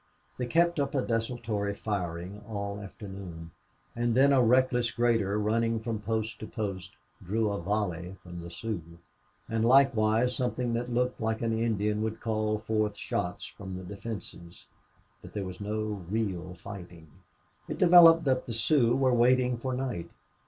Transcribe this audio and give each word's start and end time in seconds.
They 0.39 0.47
kept 0.47 0.79
up 0.79 0.95
a 0.95 1.03
desultory 1.05 1.75
firing 1.75 2.43
all 2.49 2.79
afternoon. 2.79 3.51
Now 3.95 4.01
and 4.01 4.15
then 4.15 4.33
a 4.33 4.41
reckless 4.41 4.89
grader 4.89 5.37
running 5.37 5.79
from 5.79 5.99
post 5.99 6.39
to 6.39 6.47
post 6.47 6.95
drew 7.23 7.51
a 7.51 7.61
volley 7.61 8.15
from 8.23 8.41
the 8.41 8.49
Sioux; 8.49 8.97
and 9.47 9.63
likewise 9.63 10.35
something 10.35 10.73
that 10.73 10.91
looked 10.91 11.21
like 11.21 11.43
an 11.43 11.55
Indian 11.55 12.01
would 12.01 12.19
call 12.19 12.57
forth 12.57 12.95
shots 12.97 13.45
from 13.45 13.77
the 13.77 13.83
defenses. 13.83 14.65
But 15.21 15.33
there 15.33 15.45
was 15.45 15.61
no 15.61 16.03
real 16.09 16.55
fighting. 16.55 17.11
It 17.67 17.77
developed 17.77 18.23
that 18.23 18.47
the 18.47 18.53
Sioux 18.53 18.95
were 18.95 19.13
waiting 19.13 19.55
for 19.55 19.71
night. 19.75 20.09